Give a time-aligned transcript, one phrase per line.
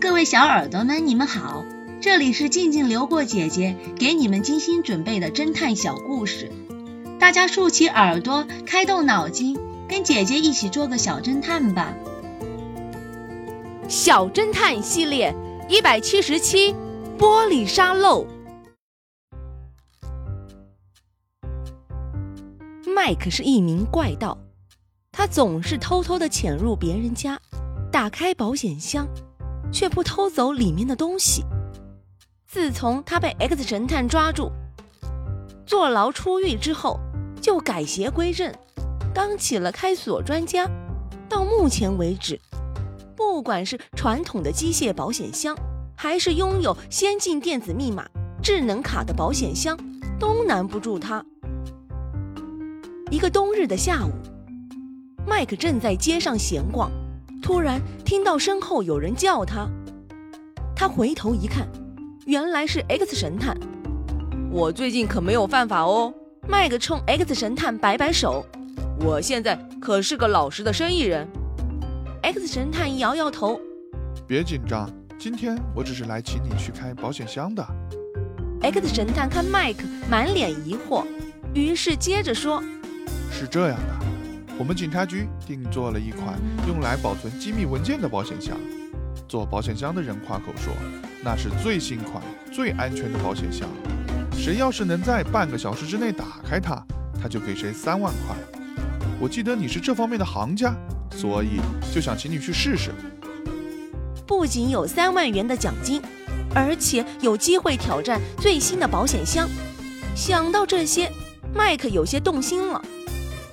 [0.00, 1.64] 各位小耳朵们，你们好，
[2.00, 6.52] 这里是静静流过姐姐给你们精心准备的侦探小故事，
[7.18, 9.58] 大家竖起耳朵，开动脑筋，
[9.88, 11.92] 跟姐姐一起做个小侦探吧。
[13.88, 15.34] 小侦探系列
[15.68, 16.72] 一百七十七，
[17.18, 18.24] 玻璃沙漏。
[22.86, 24.38] 麦克是一名怪盗，
[25.10, 27.36] 他总是偷偷的潜入别人家，
[27.90, 29.04] 打开保险箱。
[29.72, 31.44] 却不偷走里面的东西。
[32.46, 34.50] 自从他被 X 神探抓住，
[35.66, 36.98] 坐牢出狱之后，
[37.40, 38.52] 就改邪归正，
[39.12, 40.68] 当起了开锁专家。
[41.28, 42.40] 到目前为止，
[43.14, 45.54] 不管是传统的机械保险箱，
[45.94, 48.08] 还是拥有先进电子密码、
[48.42, 49.78] 智能卡的保险箱，
[50.18, 51.22] 都难不住他。
[53.10, 54.10] 一个冬日的下午，
[55.26, 56.90] 麦克正在街上闲逛。
[57.42, 59.68] 突然听到身后有人叫他，
[60.74, 61.66] 他回头一看，
[62.26, 63.56] 原来是 X 神探。
[64.50, 66.12] 我最近可没有犯法哦。
[66.46, 68.44] 麦克冲 X 神探摆摆手，
[69.00, 71.28] 我现在可是个老实的生意人。
[72.22, 73.60] X 神探摇摇头，
[74.26, 77.64] 别紧张，今天我只是来请你去开保险箱的。
[78.62, 81.04] X 神探看麦克满脸疑惑，
[81.54, 82.62] 于是接着说
[83.30, 84.06] ：“是这样的。”
[84.58, 88.58] 我们警察局定做了一款用来保存机密文件的保险箱，
[89.28, 90.72] 做保险箱的人夸口说，
[91.22, 92.20] 那是最新款、
[92.52, 93.68] 最安全的保险箱。
[94.32, 96.84] 谁要是能在半个小时之内打开它，
[97.22, 98.34] 他就给谁三万块。
[99.20, 100.74] 我记得你是这方面的行家，
[101.12, 101.60] 所以
[101.94, 102.90] 就想请你去试试。
[104.26, 106.02] 不仅有三万元的奖金，
[106.52, 109.48] 而且有机会挑战最新的保险箱。
[110.16, 111.12] 想到这些，
[111.54, 112.82] 麦克有些动心了。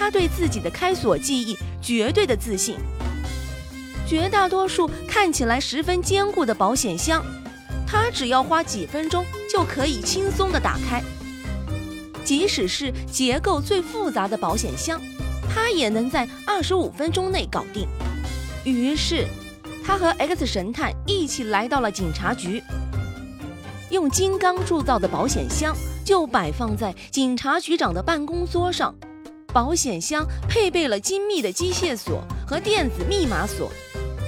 [0.00, 2.74] 他对自己的开锁技艺绝对的自信，
[4.08, 7.22] 绝大多数看起来十分坚固的保险箱，
[7.86, 11.02] 他只要花几分钟就可以轻松的打开。
[12.24, 14.98] 即使是结构最复杂的保险箱，
[15.54, 17.86] 他也能在二十五分钟内搞定。
[18.64, 19.26] 于是，
[19.84, 22.62] 他和 X 神探一起来到了警察局，
[23.90, 28.94] 用金刚铸造的保险箱就摆放在警察局长的办公桌上。
[29.52, 33.70] 保险箱配备了精密的机械锁和电子密码锁，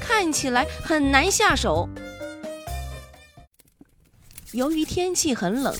[0.00, 1.88] 看起来很难下手。
[4.52, 5.76] 由于天气很冷，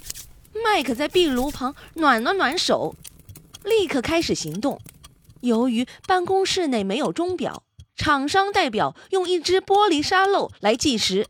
[0.64, 2.94] 麦克在壁炉旁暖了暖手，
[3.64, 4.80] 立刻开始行动。
[5.40, 7.62] 由于办公室内没有钟表，
[7.96, 11.26] 厂商代表用一只玻璃沙漏来计时。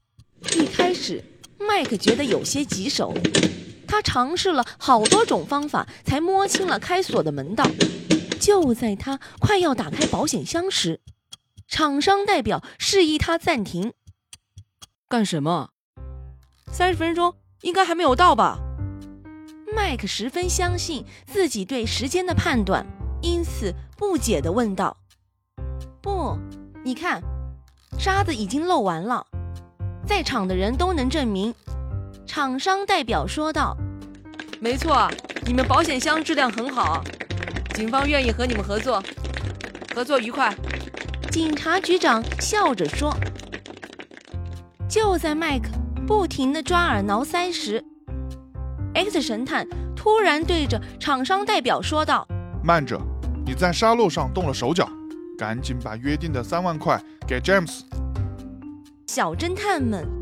[0.56, 1.22] 一开始，
[1.58, 3.12] 麦克觉得有些棘手。
[3.88, 7.64] 他尝试了好多种方法，才摸清了开锁的门道。
[8.38, 11.00] 就在他快要打开保险箱时，
[11.66, 13.94] 厂商代表示意他暂停。
[15.08, 15.70] 干什么？
[16.70, 18.60] 三十分钟应该还没有到吧？
[19.74, 22.86] 麦克十分相信自己对时间的判断，
[23.22, 24.96] 因此不解地问道
[26.00, 26.38] ：“不，
[26.84, 27.22] 你看，
[27.98, 29.26] 沙子已经漏完了，
[30.06, 31.54] 在场的人都能证明。”
[32.28, 33.74] 厂商代表说道
[34.60, 35.10] ：“没错，
[35.46, 37.02] 你们保险箱质量很好，
[37.74, 39.02] 警方愿意和你们合作，
[39.94, 40.54] 合作愉快。”
[41.32, 43.16] 警察局长笑着说。
[44.88, 45.70] 就在麦克
[46.06, 47.82] 不停地抓耳挠腮时
[48.94, 49.66] ，X 神探
[49.96, 52.28] 突然对着厂商代表说道
[52.62, 53.00] ：“慢着，
[53.46, 54.86] 你在沙漏上动了手脚，
[55.38, 57.80] 赶紧把约定的三万块给 James。”
[59.08, 60.17] 小侦探们。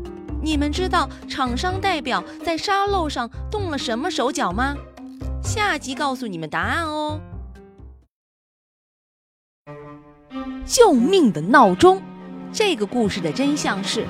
[0.47, 4.77] 你们知道厂商代表在沙漏上动了什么手脚吗？
[5.43, 7.19] 下集告诉你们答案哦。
[10.65, 12.01] 救命的闹钟，
[12.53, 14.05] 这个故事的真相是：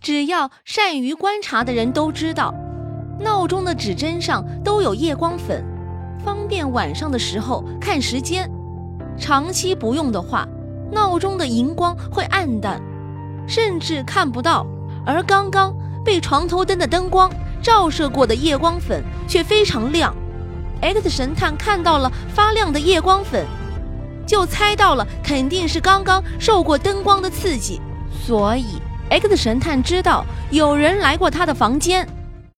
[0.00, 2.54] 只要善于观察的人都知道，
[3.20, 5.62] 闹钟的指针上都有夜光粉，
[6.24, 8.50] 方便晚上的时候看时间。
[9.18, 10.48] 长期不用的话，
[10.90, 12.80] 闹钟的荧光会暗淡，
[13.46, 14.66] 甚至看不到。
[15.06, 15.72] 而刚刚
[16.04, 17.30] 被床头灯的灯光
[17.62, 20.14] 照射过的夜光粉却非常亮
[20.80, 23.46] ，X 神探看到了发亮的夜光粉，
[24.26, 27.80] 就猜到了肯定是刚刚受过灯光的刺激，
[28.26, 32.06] 所以 X 神探知道有人来过他的房间。